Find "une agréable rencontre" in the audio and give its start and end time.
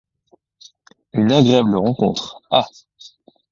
1.13-2.41